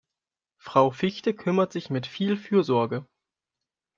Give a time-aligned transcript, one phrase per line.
[0.57, 3.05] Frau Fichte kümmert sich mit viel Fürsorge.